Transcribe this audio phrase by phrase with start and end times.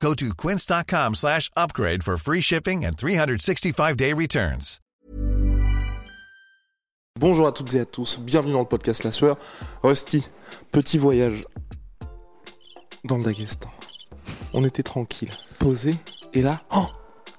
[0.00, 4.80] Go to quince.com slash upgrade for free shipping and 365-day returns.
[7.18, 9.38] Bonjour à toutes et à tous, bienvenue dans le podcast La Sueur.
[9.82, 10.22] Rusty,
[10.70, 11.46] petit voyage
[13.04, 13.70] dans le Daghestan.
[14.52, 15.96] On était tranquille, posé,
[16.34, 16.84] et là, oh,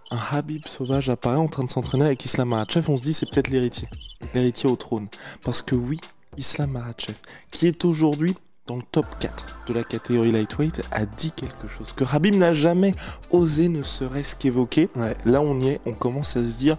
[0.10, 2.90] un Habib sauvage apparaît en train de s'entraîner avec Islam Makhachev.
[2.90, 3.88] On se dit c'est peut-être l'héritier,
[4.34, 5.10] l'héritier au trône.
[5.44, 6.00] Parce que oui,
[6.38, 7.20] Islam Makhachev,
[7.52, 8.36] qui est aujourd'hui
[8.68, 12.54] dans le top 4 de la catégorie lightweight, a dit quelque chose que Habib n'a
[12.54, 12.94] jamais
[13.32, 14.90] osé ne serait-ce qu'évoquer.
[15.26, 16.78] Là on y est, on commence à se dire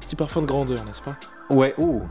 [0.00, 1.16] petit parfum de grandeur, n'est-ce pas?
[1.50, 2.02] Ouais, oh,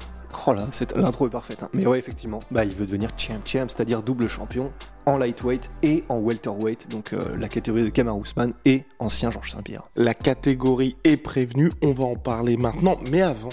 [0.48, 1.64] oh là, l'intro est parfaite.
[1.64, 1.70] Hein.
[1.74, 4.72] Mais ouais, effectivement, bah, il veut devenir champ champ, c'est-à-dire double champion
[5.06, 9.52] en lightweight et en welterweight, donc euh, la catégorie de Kamar Ousmane et ancien Georges
[9.52, 9.84] Saint-Pierre.
[9.96, 13.50] La catégorie est prévenue, on va en parler maintenant, mais avant,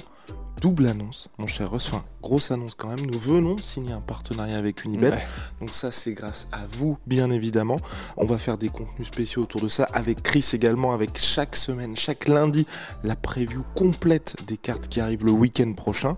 [0.62, 4.56] double annonce, mon cher Russ, enfin, grosse annonce quand même, nous venons signer un partenariat
[4.56, 5.12] avec Unibet,
[5.60, 7.80] donc ça c'est grâce à vous bien évidemment,
[8.16, 11.96] on va faire des contenus spéciaux autour de ça, avec Chris également, avec chaque semaine,
[11.96, 12.64] chaque lundi,
[13.02, 16.16] la preview complète des cartes qui arrivent le week-end prochain,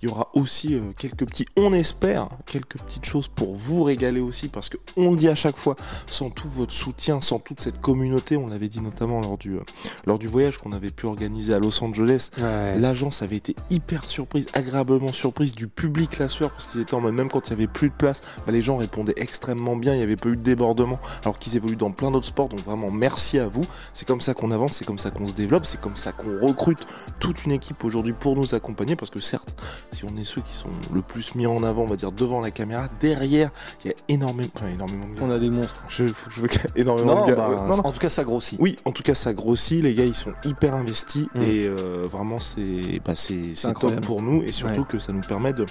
[0.00, 4.20] il y aura aussi euh, quelques petits, on espère, quelques petites choses pour vous régaler
[4.20, 5.76] aussi, parce que on le dit à chaque fois,
[6.10, 9.64] sans tout votre soutien, sans toute cette communauté, on l'avait dit notamment lors du, euh,
[10.06, 14.46] lors du voyage qu'on avait pu organiser à Los Angeles, l'agence avait été hyper surprise,
[14.54, 17.52] agréablement surprise du public la sueur, parce qu'ils étaient en mode, même quand il y
[17.54, 20.36] avait plus de place, bah, les gens répondaient extrêmement bien, il n'y avait pas eu
[20.36, 23.62] de débordement, alors qu'ils évoluent dans plein d'autres sports, donc vraiment merci à vous,
[23.94, 26.40] c'est comme ça qu'on avance, c'est comme ça qu'on se développe, c'est comme ça qu'on
[26.40, 26.86] recrute
[27.20, 29.54] toute une équipe aujourd'hui pour nous accompagner, parce que certes,
[29.92, 32.40] si on est ceux qui sont le plus mis en avant, on va dire devant
[32.40, 33.50] la caméra, derrière,
[33.84, 35.20] il y a énormément, enfin, énormément de gars.
[35.22, 35.82] On a des monstres.
[35.88, 37.36] Je, faut que je veux énormément Non, de gars.
[37.36, 37.86] bah, non, non.
[37.86, 38.58] en tout cas, ça grossit.
[38.60, 39.82] Oui, en tout cas, ça grossit.
[39.82, 41.02] Les gars, ils sont hyper investis
[41.34, 41.42] Mm.
[41.42, 44.86] et euh, vraiment, c'est bah, c'est c'est top pour nous et surtout Ouais.
[44.88, 45.66] que ça nous permet de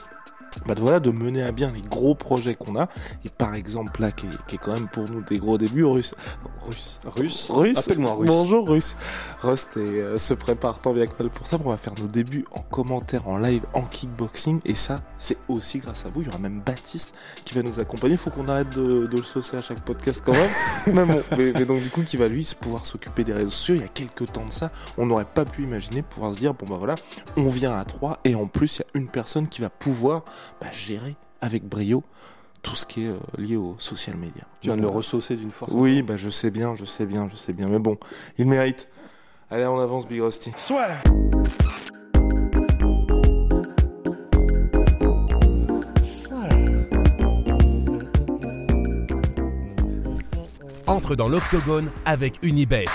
[0.66, 2.88] bah, de, voilà, de mener à bien les gros projets qu'on a.
[3.26, 5.86] Et par exemple, là, qui est, qui est quand même pour nous des gros débuts,
[5.86, 6.16] Russe.
[6.66, 7.00] Russe.
[7.06, 7.50] Russe.
[7.50, 7.78] Russe.
[7.78, 8.30] Appelle-moi Russe.
[8.30, 8.96] Bonjour Russe.
[9.42, 11.58] Rust et, euh, se prépare tant bien que mal pour ça.
[11.64, 14.60] On va faire nos débuts en commentaire, en live, en kickboxing.
[14.66, 16.22] Et ça, c'est aussi grâce à vous.
[16.22, 17.14] Il y aura même Baptiste
[17.46, 18.18] qui va nous accompagner.
[18.18, 20.50] Faut qu'on arrête de, de le saucer à chaque podcast quand même.
[20.88, 23.76] mais, bon, mais, mais donc du coup, qui va lui pouvoir s'occuper des réseaux sociaux.
[23.76, 26.54] Il y a quelques temps de ça, on n'aurait pas pu imaginer pouvoir se dire
[26.54, 26.96] bon bah voilà,
[27.38, 30.24] on vient à trois et en plus il y a une personne qui va pouvoir
[30.60, 32.04] bah, gérer avec brio
[32.62, 34.44] tout ce qui est euh, lié aux social media.
[34.62, 35.74] Tu viens de le ressaucer d'une force.
[35.74, 37.68] oui, bah je sais bien, je sais bien, je sais bien.
[37.68, 37.98] Mais bon,
[38.38, 38.90] il mérite.
[39.50, 40.52] Allez, on avance, Big Rusty.
[50.88, 52.86] Entre dans l'octogone avec Unibet.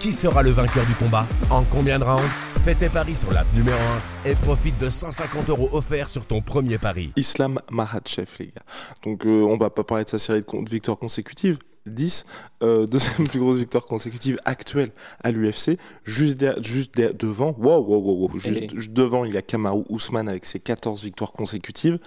[0.00, 1.26] Qui sera le vainqueur du combat?
[1.50, 2.51] En combien de rounds?
[2.64, 3.76] Fais tes paris sur l'app numéro
[4.24, 7.12] 1 et profite de 150 euros offerts sur ton premier pari.
[7.16, 8.62] Islam Makhachev, les gars.
[9.02, 11.58] Donc, euh, on va pas parler de sa série de, victoires consécutives.
[11.86, 12.24] 10,
[12.62, 14.92] euh, deuxième plus grosse victoire consécutive actuelle
[15.24, 19.82] à l'UFC, juste, juste devant, wow, wow, wow, wow, juste, devant, il y a Kamaru
[19.88, 21.98] Ousmane avec ses 14 victoires consécutives,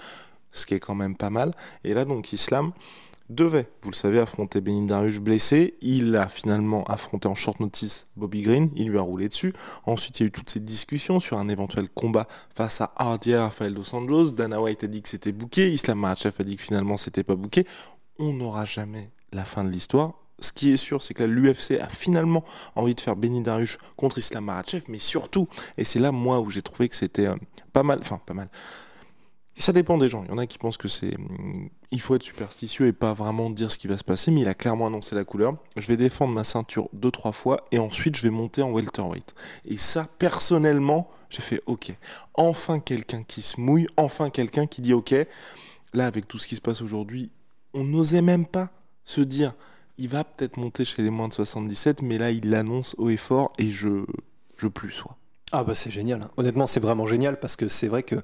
[0.53, 1.51] ce qui est quand même pas mal.
[1.83, 2.71] Et là, donc, Islam
[3.29, 5.75] devait, vous le savez, affronter Benin Dariush blessé.
[5.81, 9.53] Il a finalement affronté en short notice Bobby Green, il lui a roulé dessus.
[9.85, 13.37] Ensuite, il y a eu toutes ces discussions sur un éventuel combat face à Hardier
[13.37, 14.31] Rafael Dos Anjos.
[14.31, 17.35] Dana White a dit que c'était bouqué, Islam Makhachev a dit que finalement c'était pas
[17.35, 17.65] bouqué.
[18.19, 20.13] On n'aura jamais la fin de l'histoire.
[20.39, 22.43] Ce qui est sûr, c'est que l'UFC a finalement
[22.75, 25.47] envie de faire Benny Dariush contre Islam Makhachev, mais surtout,
[25.77, 27.35] et c'est là moi où j'ai trouvé que c'était euh,
[27.71, 28.49] pas mal, enfin pas mal.
[29.57, 30.23] Ça dépend des gens.
[30.25, 33.13] Il y en a qui pensent que c'est, hum, il faut être superstitieux et pas
[33.13, 35.55] vraiment dire ce qui va se passer, mais il a clairement annoncé la couleur.
[35.77, 39.33] Je vais défendre ma ceinture deux trois fois et ensuite je vais monter en welterweight.
[39.63, 41.93] Et ça, personnellement, j'ai fait OK.
[42.33, 45.15] Enfin quelqu'un qui se mouille, enfin quelqu'un qui dit OK.
[45.93, 47.31] Là, avec tout ce qui se passe aujourd'hui,
[47.73, 48.69] on n'osait même pas
[49.05, 49.53] se dire,
[49.97, 53.15] il va peut-être monter chez les moins de 77, mais là, il l'annonce haut et
[53.15, 54.03] fort et je,
[54.57, 55.15] je plus sois.
[55.53, 56.21] Ah bah c'est génial.
[56.21, 56.31] hein.
[56.35, 58.17] Honnêtement, c'est vraiment génial parce que c'est vrai que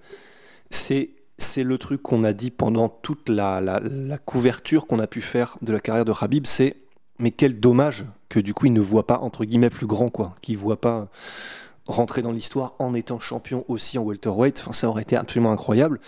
[0.70, 1.12] c'est
[1.42, 3.80] c'est le truc qu'on a dit pendant toute la,
[4.26, 6.76] couverture qu'on a pu faire de la carrière de Habib, c'est
[7.20, 10.34] mais quel dommage que du coup il ne voit pas entre guillemets plus grand quoi,
[10.42, 11.10] qu'il voit pas
[11.86, 14.60] rentrer dans l'histoire en étant champion aussi en welterweight.
[14.62, 16.00] Enfin, ça aurait été absolument incroyable.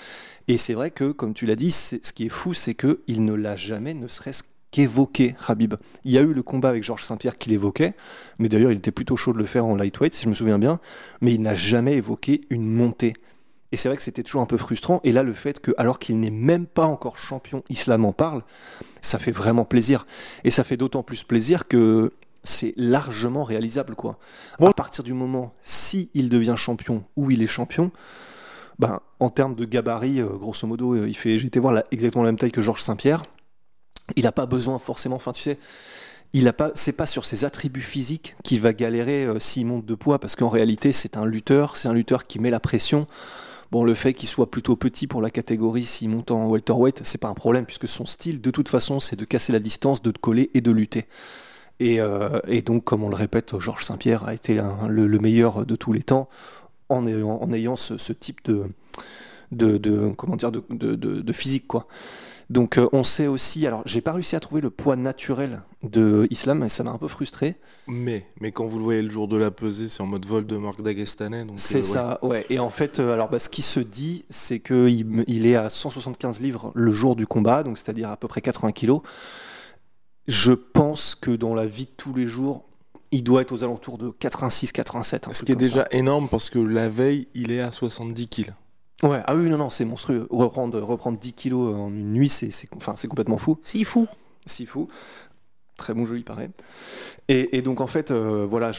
[0.47, 3.25] Et c'est vrai que, comme tu l'as dit, ce qui est fou, c'est que il
[3.25, 4.44] ne l'a jamais, ne serait-ce
[4.74, 5.75] qu'évoquer Habib.
[6.03, 7.94] Il y a eu le combat avec Georges Saint-Pierre qui l'évoquait,
[8.39, 10.57] mais d'ailleurs il était plutôt chaud de le faire en lightweight si je me souviens
[10.57, 10.79] bien,
[11.21, 13.13] mais il n'a jamais évoqué une montée.
[13.73, 15.01] Et c'est vrai que c'était toujours un peu frustrant.
[15.03, 18.43] Et là, le fait que, alors qu'il n'est même pas encore champion, Islam en parle,
[19.01, 20.05] ça fait vraiment plaisir.
[20.43, 24.19] Et ça fait d'autant plus plaisir que c'est largement réalisable, quoi.
[24.61, 27.91] À partir du moment, si il devient champion ou il est champion,
[28.77, 31.83] ben, en termes de gabarit, euh, grosso modo, euh, il fait, j'ai été voir la,
[31.89, 33.23] exactement la même taille que Georges Saint-Pierre.
[34.15, 35.57] Il n'a pas besoin forcément, enfin tu sais,
[36.33, 39.85] il a pas, c'est pas sur ses attributs physiques qu'il va galérer euh, s'il monte
[39.85, 43.07] de poids, parce qu'en réalité c'est un lutteur, c'est un lutteur qui met la pression.
[43.71, 47.18] Bon, le fait qu'il soit plutôt petit pour la catégorie s'il monte en welterweight, c'est
[47.18, 50.12] pas un problème, puisque son style, de toute façon, c'est de casser la distance, de
[50.12, 51.06] coller et de lutter.
[51.80, 51.97] Et,
[52.63, 56.29] donc, comme on le répète, Georges Saint-Pierre a été le, meilleur de tous les temps
[56.89, 58.68] en ayant, ce, type de,
[59.51, 61.65] de, comment dire, de, de, physique.
[61.65, 61.88] Quoi.
[62.50, 66.27] Donc euh, on sait aussi, alors j'ai pas réussi à trouver le poids naturel de
[66.30, 67.56] Islam, et ça m'a un peu frustré.
[67.88, 70.45] Mais, mais quand vous le voyez le jour de la pesée, c'est en mode vol
[70.45, 71.45] de Marc Dagestanais.
[71.57, 72.45] C'est euh, ça, ouais.
[72.50, 75.69] Et en fait, euh, alors bah, ce qui se dit, c'est qu'il il est à
[75.69, 79.01] 175 livres le jour du combat, donc c'est-à-dire à peu près 80 kilos.
[80.27, 82.63] Je pense que dans la vie de tous les jours,
[83.12, 85.33] il doit être aux alentours de 86-87.
[85.33, 88.56] Ce qui est déjà énorme parce que la veille, il est à 70 kilos.
[89.03, 90.27] Ouais, ah oui, non, non, c'est monstrueux.
[90.31, 93.59] Reprendre, reprendre 10 kilos en une nuit, c'est enfin, complètement fou.
[93.62, 94.07] Si fou.
[94.45, 94.88] Si fou.
[95.77, 96.51] Très bon jeu, il paraît.
[97.29, 98.71] Et, donc, en fait, euh, voilà,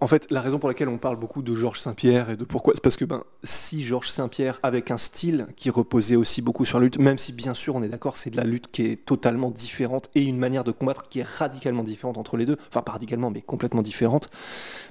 [0.00, 2.74] en fait, la raison pour laquelle on parle beaucoup de Georges Saint-Pierre et de pourquoi,
[2.74, 6.78] c'est parce que ben, si Georges Saint-Pierre, avec un style qui reposait aussi beaucoup sur
[6.78, 9.04] la lutte, même si bien sûr on est d'accord, c'est de la lutte qui est
[9.04, 12.82] totalement différente et une manière de combattre qui est radicalement différente entre les deux, enfin
[12.82, 14.30] pas radicalement, mais complètement différente.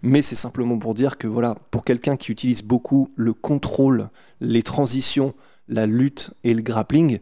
[0.03, 4.09] Mais c'est simplement pour dire que voilà, pour quelqu'un qui utilise beaucoup le contrôle,
[4.41, 5.33] les transitions,
[5.67, 7.19] la lutte et le grappling,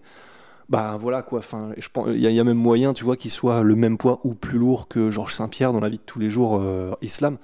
[0.70, 1.40] bah voilà quoi.
[1.40, 4.22] Enfin, je pense, il y, a même moyen, tu vois, qu'il soit le même poids
[4.24, 7.38] ou plus lourd que Georges Saint-Pierre dans la vie de tous les jours euh, islam.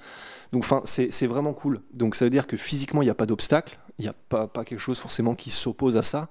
[0.52, 1.80] Donc, enfin, c'est vraiment cool.
[1.92, 3.78] Donc, ça veut dire que physiquement, il n'y a pas d'obstacle.
[3.98, 6.28] Il n'y a pas, pas quelque chose forcément qui s'oppose à ça.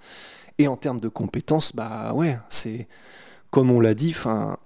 [0.57, 2.87] Et en termes de compétences, bah ouais, c'est
[3.51, 4.13] comme on l'a dit.
[4.15, 4.57] Enfin,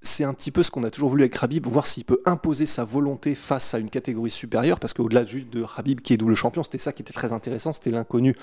[0.00, 2.66] c'est un petit peu ce qu'on a toujours voulu avec Rabib, voir s'il peut imposer
[2.66, 6.34] sa volonté face à une catégorie supérieure, parce qu'au-delà juste de Rabib qui est double
[6.34, 8.36] champion, c'était ça qui était très intéressant, c'était l'inconnu,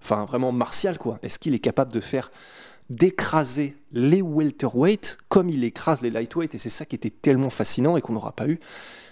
[0.00, 1.18] enfin vraiment martial quoi.
[1.22, 2.30] Est-ce qu'il est capable de faire
[2.88, 7.96] d'écraser les welterweight comme il écrase les lightweight et c'est ça qui était tellement fascinant
[7.96, 8.58] et qu'on n'aura pas eu.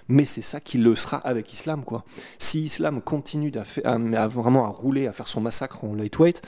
[0.08, 2.04] Mais c'est ça qui le sera avec Islam quoi.
[2.38, 3.52] Si Islam continue
[3.84, 6.42] vraiment à rouler à faire son massacre en lightweight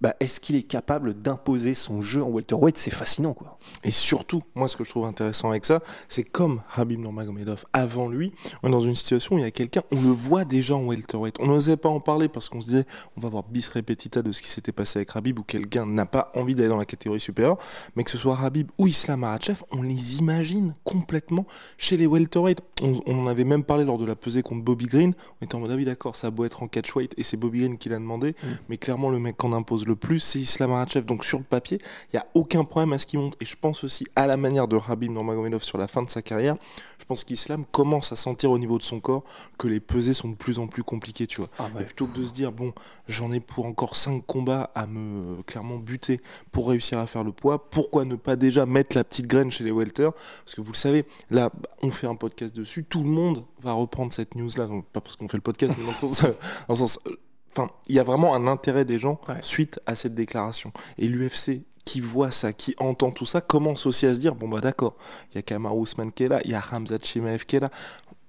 [0.00, 2.78] bah, est-ce qu'il est capable d'imposer son jeu en welterweight?
[2.78, 3.58] C'est fascinant, quoi.
[3.82, 8.08] Et surtout, moi, ce que je trouve intéressant avec ça, c'est comme Habib Nurmagomedov, avant
[8.08, 8.32] lui,
[8.62, 10.84] on est dans une situation où il y a quelqu'un, on le voit déjà en
[10.86, 11.36] welterweight.
[11.40, 12.84] On n'osait pas en parler parce qu'on se disait,
[13.16, 16.06] on va voir bis repetita de ce qui s'était passé avec Habib, ou quelqu'un n'a
[16.06, 17.58] pas envie d'aller dans la catégorie supérieure,
[17.96, 22.60] mais que ce soit Habib ou Islam Makhachev, on les imagine complètement chez les welterweight.
[22.82, 25.14] On, en avait même parlé lors de la pesée contre Bobby Green.
[25.40, 27.36] On était en mode, ah oui, d'accord, ça a beau être en catchweight, et c'est
[27.36, 28.46] Bobby Green qui l'a demandé, mm.
[28.68, 31.06] mais clairement, le mec qu'on impose le plus, c'est Islam Makhachev.
[31.06, 31.78] Donc sur le papier,
[32.12, 33.36] il n'y a aucun problème à ce qu'il monte.
[33.40, 36.22] Et je pense aussi à la manière de Rabib Nurmagomedov sur la fin de sa
[36.22, 36.56] carrière,
[36.98, 39.24] je pense qu'Islam commence à sentir au niveau de son corps
[39.58, 41.48] que les pesées sont de plus en plus compliquées, tu vois.
[41.58, 42.72] Ah plutôt que de se dire, bon,
[43.08, 46.20] j'en ai pour encore 5 combats à me euh, clairement buter
[46.52, 49.64] pour réussir à faire le poids, pourquoi ne pas déjà mettre la petite graine chez
[49.64, 50.12] les welters
[50.44, 51.50] Parce que vous le savez, là,
[51.82, 55.28] on fait un podcast dessus, tout le monde va reprendre cette news-là, pas parce qu'on
[55.28, 57.16] fait le podcast, mais dans le sens, dans le sens euh,
[57.52, 60.70] Enfin, il y a vraiment un intérêt des gens suite à cette déclaration.
[60.96, 64.48] Et l'UFC qui voit ça, qui entend tout ça, commence aussi à se dire bon
[64.48, 64.94] bah d'accord,
[65.32, 67.60] il y a Kamar Ousmane qui est là, il y a Ramzat Chimaev qui est
[67.60, 67.70] là.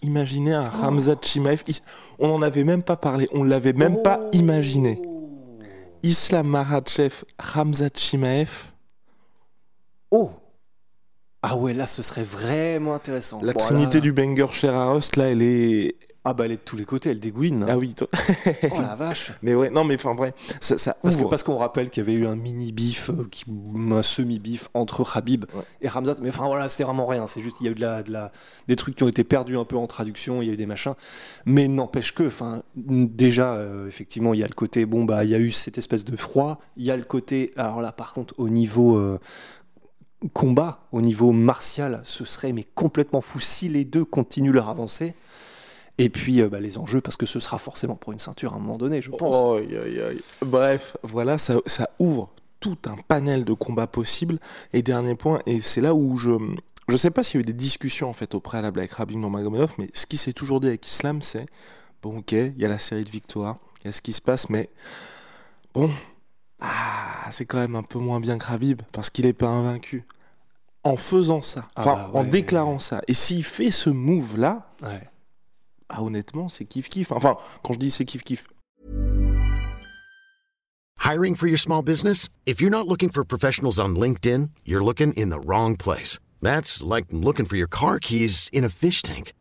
[0.01, 0.81] Imaginez un oh.
[0.81, 1.61] Ramzat Chimaev,
[2.19, 4.29] on n'en avait même pas parlé, on l'avait même pas oh.
[4.31, 5.01] imaginé.
[6.01, 8.71] Islam Maratchev, Ramzat Chimaev.
[10.11, 10.31] Oh
[11.41, 13.41] Ah ouais, là ce serait vraiment intéressant.
[13.43, 16.83] La trinité du banger cher là, elle est, ah bah elle est de tous les
[16.83, 17.65] côtés, elle dégouine.
[17.67, 17.95] Ah oui.
[18.01, 19.31] oh la vache.
[19.41, 22.05] Mais ouais, non mais enfin vrai, ça, ça parce que parce qu'on rappelle qu'il y
[22.07, 23.27] avait eu un mini bif, euh,
[23.91, 25.45] un semi bif entre Habib
[25.81, 26.17] et Ramzat.
[26.21, 27.25] Mais enfin voilà, c'était vraiment rien.
[27.25, 28.31] C'est juste il y a eu de la, de la,
[28.67, 30.41] des trucs qui ont été perdus un peu en traduction.
[30.41, 30.93] Il y a eu des machins.
[31.45, 35.29] Mais n'empêche que, enfin déjà euh, effectivement il y a le côté bon bah il
[35.29, 36.59] y a eu cette espèce de froid.
[36.75, 39.19] Il y a le côté alors là par contre au niveau euh,
[40.33, 45.13] combat, au niveau martial, ce serait mais complètement fou si les deux continuent leur avancée.
[45.97, 48.55] Et puis euh, bah, les enjeux, parce que ce sera forcément pour une ceinture à
[48.55, 49.61] un moment donné, je pense.
[50.45, 54.39] Bref, voilà, ça, ça, ouvre tout un panel de combats possibles.
[54.73, 56.31] Et dernier point, et c'est là où je...
[56.87, 59.19] Je sais pas s'il y a eu des discussions en fait au préalable avec Rabin
[59.19, 61.45] Nurmagomedov, mais ce qui s'est toujours dit avec Islam, c'est
[62.01, 64.21] bon ok, il y a la série de victoires, il y a ce qui se
[64.21, 64.69] passe, mais
[65.75, 65.91] bon,
[66.61, 70.05] ah, c'est quand même un peu moins bien que Khabib parce qu'il est pas invaincu.
[70.83, 72.29] En faisant ça, Ah enfin bah en ouais.
[72.29, 75.09] déclarant ça, et s'il fait ce move là, Ouais.
[75.89, 77.11] bah, honnêtement, c'est kiff kiff.
[77.11, 78.45] Enfin, quand je dis c'est kiff kiff,
[81.01, 82.27] Hiring for your small business?
[82.45, 86.19] If you're not looking for professionals on LinkedIn, you're looking in the wrong place.
[86.41, 89.33] That's like looking for your car keys in a fish tank.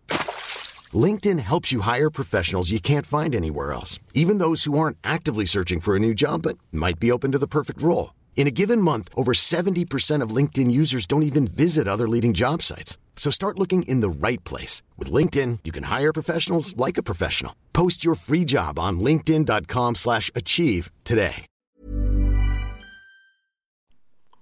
[0.94, 5.44] LinkedIn helps you hire professionals you can't find anywhere else, even those who aren't actively
[5.44, 8.14] searching for a new job but might be open to the perfect role.
[8.36, 12.62] In a given month, over 70% of LinkedIn users don't even visit other leading job
[12.62, 12.96] sites.
[13.16, 14.82] So start looking in the right place.
[14.96, 17.52] With LinkedIn, you can hire professionals like a professional.
[17.74, 21.44] Post your free job on linkedin.com/achieve slash achieve today.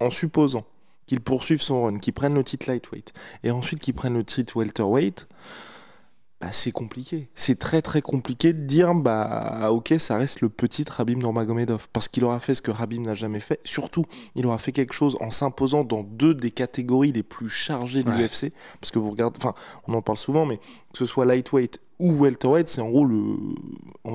[0.01, 0.65] en supposant
[1.07, 3.13] qu'il poursuive son run, qu'il prenne le titre lightweight,
[3.45, 5.27] et ensuite qu'il prenne le titre welterweight,
[6.47, 7.29] bah c'est compliqué.
[7.35, 12.07] C'est très très compliqué de dire bah ok ça reste le petit Rabim Nurmagomedov parce
[12.09, 13.59] qu'il aura fait ce que Rabim n'a jamais fait.
[13.65, 14.05] Surtout
[14.37, 18.11] il aura fait quelque chose en s'imposant dans deux des catégories les plus chargées de
[18.11, 18.19] Ouais.
[18.19, 19.55] l'UFC parce que vous regardez, enfin
[19.89, 23.37] on en parle souvent mais que ce soit lightweight ou welterweight c'est en gros le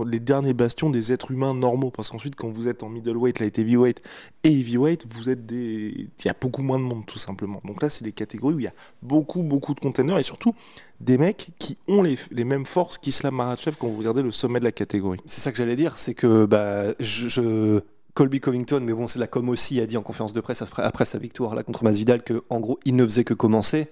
[0.06, 3.58] les derniers bastions des êtres humains normaux parce qu'ensuite quand vous êtes en middleweight, light
[3.60, 4.02] heavyweight
[4.44, 7.62] et heavyweight vous êtes des il y a beaucoup moins de monde tout simplement.
[7.66, 10.54] Donc là c'est des catégories où il y a beaucoup beaucoup de containers et surtout
[11.00, 14.60] des mecs qui ont les, les mêmes forces qu'Islam Makhachev quand vous regardez le sommet
[14.60, 15.20] de la catégorie.
[15.26, 17.82] C'est ça que j'allais dire, c'est que bah, je,
[18.14, 20.84] Colby Covington, mais bon, c'est la com aussi, a dit en conférence de presse après,
[20.84, 23.90] après sa victoire là contre Masvidal que en gros, il ne faisait que commencer.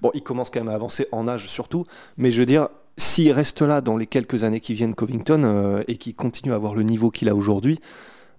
[0.00, 1.86] Bon, il commence quand même à avancer en âge surtout,
[2.16, 5.82] mais je veux dire, s'il reste là dans les quelques années qui viennent, Covington, euh,
[5.88, 7.78] et qu'il continue à avoir le niveau qu'il a aujourd'hui,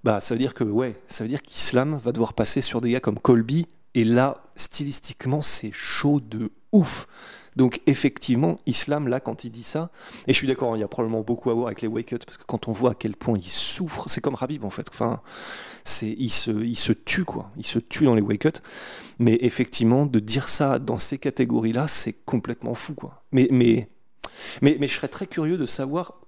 [0.04, 2.92] bah, ça veut dire que ouais, ça veut dire qu'Islam va devoir passer sur des
[2.92, 7.08] gars comme Colby, et là, stylistiquement, c'est chaud de ouf.
[7.56, 9.92] Donc effectivement, Islam, là, quand il dit ça,
[10.28, 12.38] et je suis d'accord, il y a probablement beaucoup à voir avec les wake parce
[12.38, 14.88] que quand on voit à quel point il souffre, c'est comme Rabib en fait.
[14.90, 15.22] Enfin,
[15.84, 18.48] c'est il se, il se tue quoi, il se tue dans les wake
[19.20, 23.24] Mais effectivement, de dire ça dans ces catégories-là, c'est complètement fou quoi.
[23.32, 23.88] Mais mais
[24.62, 26.22] mais je serais très curieux de savoir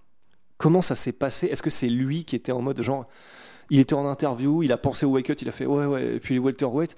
[0.57, 1.47] comment ça s'est passé.
[1.47, 3.07] Est-ce que c'est lui qui était en mode genre
[3.71, 6.19] il était en interview, il a pensé au wake il a fait ouais ouais, et
[6.19, 6.95] puis les welterweight.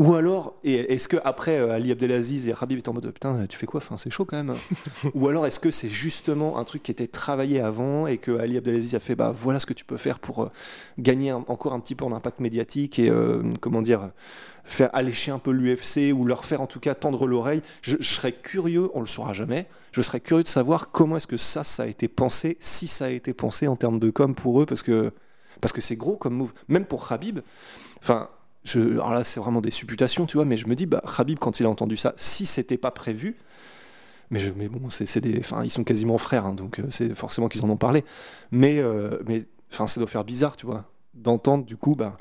[0.00, 3.58] Ou alors, est-ce que après euh, Ali Abdelaziz et Rabib étaient en mode putain, tu
[3.58, 3.78] fais quoi?
[3.84, 4.56] Enfin, c'est chaud quand même.
[5.14, 8.56] Ou alors est-ce que c'est justement un truc qui était travaillé avant et que Ali
[8.56, 10.48] Abdelaziz a fait bah voilà ce que tu peux faire pour euh,
[10.98, 14.10] gagner un- encore un petit peu en impact médiatique et euh, comment dire
[14.64, 17.60] faire allécher un peu l'UFC ou leur faire en tout cas tendre l'oreille?
[17.82, 19.66] Je, je serais curieux, on le saura jamais.
[19.92, 23.04] Je serais curieux de savoir comment est-ce que ça ça a été pensé, si ça
[23.04, 25.12] a été pensé en termes de com pour eux parce que
[25.60, 27.40] parce que c'est gros comme move, même pour Khabib.
[28.02, 28.30] Enfin,
[28.64, 31.38] je, alors là, c'est vraiment des supputations, tu vois, mais je me dis, bah, Khabib,
[31.38, 33.36] quand il a entendu ça, si c'était pas prévu,
[34.30, 37.14] mais, je, mais bon, c'est des, enfin, ils sont quasiment frères, hein, donc euh, c'est
[37.14, 38.04] forcément qu'ils en ont parlé.
[38.52, 42.16] Mais, euh, mais, enfin, ça doit faire bizarre, tu vois, d'entendre du coup, bah,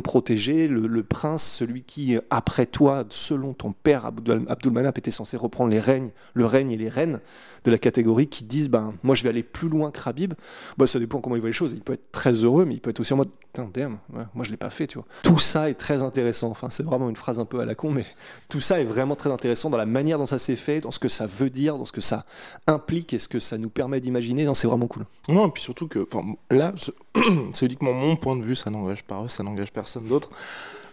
[0.00, 5.70] protégé, le, prince, celui qui, après toi, selon ton père, Abdul, Abdulmanap, était censé reprendre
[5.70, 7.20] les règnes, le règne et les reines
[7.64, 10.34] de la catégorie, qui disent, ben, moi, je vais aller plus loin que Khabib.
[10.78, 11.72] Bah, ça dépend comment il voit les choses.
[11.72, 14.24] Il peut être très heureux, mais il peut être aussi en mode, putain, damn, ouais,
[14.34, 15.06] moi, je l'ai pas fait, tu vois.
[15.22, 16.50] Tout ça est très intéressant.
[16.50, 18.06] Enfin, c'est vraiment une phrase un peu à la con, mais
[18.48, 20.98] tout ça est vraiment très intéressant dans la manière dont ça s'est fait, dans ce
[20.98, 22.24] que ça veut dire, dans ce que ça
[22.66, 24.44] implique et ce que ça nous permet d'imaginer.
[24.44, 25.04] Non, c'est vraiment cool.
[25.28, 26.06] Non, et puis surtout que,
[26.50, 26.74] là,
[27.52, 30.28] c'est uniquement mon point de vue, ça n'engage pas ça n'engage personne d'autre.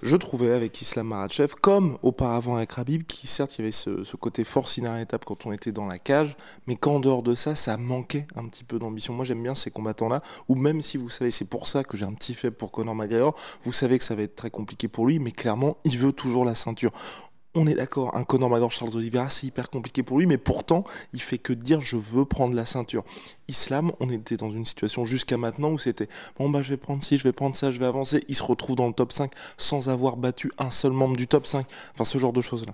[0.01, 4.15] Je trouvais avec Islam Makhachev, comme auparavant avec Rabib, qui certes il y avait ce,
[4.15, 6.35] côté force inarrêtable quand on était dans la cage,
[6.67, 9.13] mais qu'en dehors de ça, ça manquait un petit peu d'ambition.
[9.13, 12.05] Moi j'aime bien ces combattants-là, où même si vous savez, c'est pour ça que j'ai
[12.05, 15.05] un petit faible pour Conor McGregor, vous savez que ça va être très compliqué pour
[15.05, 16.91] lui, mais clairement, il veut toujours la ceinture.
[17.55, 20.83] On est d'accord, un Conor McGregor, Charles Oliveira, c'est hyper compliqué pour lui, mais pourtant,
[21.13, 23.03] il fait que dire je veux prendre la ceinture.
[23.47, 27.03] Islam, on était dans une situation jusqu'à maintenant où c'était bon bah je vais prendre
[27.03, 28.23] ci, je vais prendre ça, je vais avancer.
[28.27, 31.47] Il se retrouve dans le top 5 sans avoir battu un seul membre du top
[31.47, 31.65] 5.
[31.93, 32.65] Enfin ce genre de choses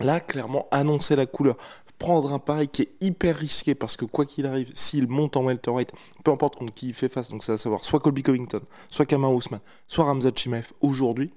[0.00, 0.20] là.
[0.20, 1.56] Clairement, annoncer la couleur,
[1.98, 5.44] prendre un pari qui est hyper risqué parce que quoi qu'il arrive, s'il monte en
[5.44, 5.90] welterweight,
[6.22, 9.06] peu importe contre qui il fait face, donc ça va savoir soit Colby Covington, soit
[9.06, 11.32] Kamar Ousmane, soit Ramzat Chimaev aujourd'hui,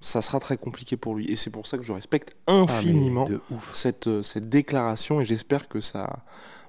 [0.00, 1.26] ça sera très compliqué pour lui.
[1.30, 3.70] Et c'est pour ça que je respecte infiniment Ah, ouf.
[3.74, 6.20] cette, euh, cette déclaration et j'espère que ça,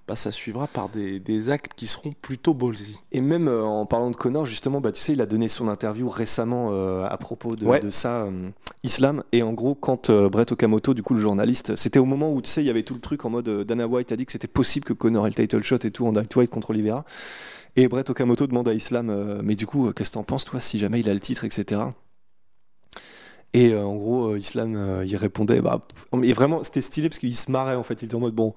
[0.07, 2.97] bah, ça suivra par des, des actes qui seront plutôt ballsy.
[3.11, 5.67] Et même euh, en parlant de Connor, justement, bah, tu sais, il a donné son
[5.67, 7.79] interview récemment euh, à propos de, Ouais.
[7.79, 8.49] de ça, euh,
[8.83, 9.23] Islam.
[9.31, 12.49] Et en gros, quand Brett Okamoto, du coup, le journaliste, c'était au moment où, tu
[12.49, 14.47] sais, il y avait tout le truc en mode Dana White a dit que c'était
[14.47, 17.05] possible que Connor ait le title shot et tout en lightweight contre Oliveira.
[17.75, 20.79] Et Brett Okamoto demande à Islam, mais du coup, qu'est-ce que t'en penses, toi, si
[20.79, 21.81] jamais il a le titre, etc.
[23.53, 25.81] Et euh, en gros, euh, Islam, euh, il répondait, bah,
[26.13, 28.01] mais vraiment, c'était stylé parce qu'il se marrait en fait.
[28.01, 28.53] Il était en mode, bon,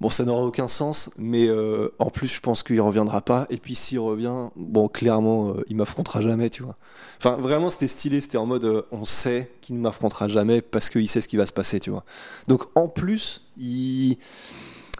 [0.00, 3.46] bon ça n'aura aucun sens, mais euh, en plus, je pense qu'il reviendra pas.
[3.50, 6.76] Et puis s'il revient, bon, clairement, il m'affrontera jamais, tu vois.
[7.18, 8.20] Enfin, vraiment, c'était stylé.
[8.20, 11.46] C'était en mode, on sait qu'il ne m'affrontera jamais parce qu'il sait ce qui va
[11.46, 12.04] se passer, tu vois.
[12.48, 14.18] Donc en plus, il,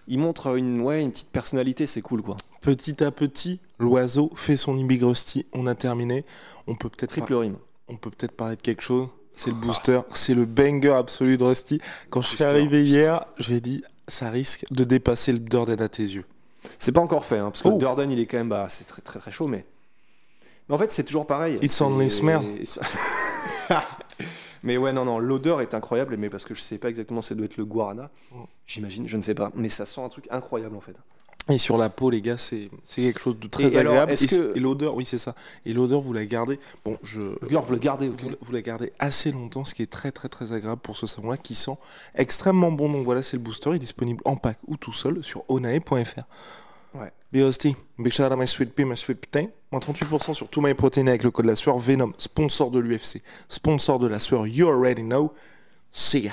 [0.06, 2.36] il montre une, ouais, une petite personnalité, c'est cool, quoi.
[2.60, 5.46] Petit à petit, l'oiseau fait son Ibig Rusty.
[5.52, 6.24] On a terminé.
[6.68, 7.56] On peut peut-être Triple rime.
[7.88, 9.08] On peut peut-être parler de quelque chose.
[9.34, 11.78] C'est le booster, c'est le banger absolu de Rusty.
[12.08, 16.02] Quand je suis arrivé hier, j'ai dit ça risque de dépasser le Durden à tes
[16.04, 16.24] yeux.
[16.78, 17.72] C'est pas encore fait, hein, parce que Oh.
[17.72, 19.66] le Durden, il est quand même, bah, c'est très très très chaud, mais.
[20.68, 21.58] Mais en fait, c'est toujours pareil.
[21.62, 22.40] It's only smell.
[24.62, 27.34] mais ouais, non, non, l'odeur est incroyable, mais parce que je sais pas exactement, ça
[27.34, 28.10] doit être le guarana.
[28.34, 28.46] Oh.
[28.66, 30.96] J'imagine, je ne sais pas, mais ça sent un truc incroyable en fait.
[31.48, 34.12] Et sur la peau, les gars, c'est c'est quelque chose de très Et agréable.
[34.12, 35.36] et que- et l'odeur, oui, c'est ça.
[35.64, 36.58] Et l'odeur, vous la gardez.
[36.84, 37.20] Bon, je.
[37.48, 38.08] Alors, vous le gardez.
[38.08, 41.06] Vous, vous la gardez assez longtemps, ce qui est très très très agréable pour ce
[41.06, 41.76] savon-là qui sent
[42.16, 42.90] extrêmement bon.
[42.90, 43.70] Donc voilà, c'est le booster.
[43.70, 46.24] Il est disponible en pack ou tout seul sur onae.fr.
[46.94, 47.12] Ouais.
[47.32, 49.46] BOST, big shout out my sweet pea, my sweet putain.
[49.70, 51.78] Moins 38% sur tout my protein avec le code de la sueur.
[51.78, 54.46] Venom, sponsor de l'UFC, sponsor de la sueur.
[54.48, 55.32] You already know.
[55.92, 56.32] See ya.